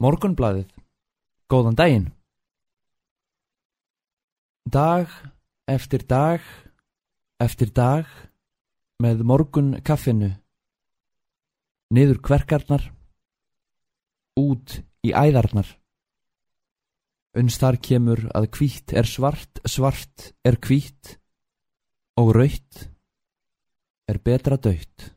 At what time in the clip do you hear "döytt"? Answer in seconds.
24.56-25.10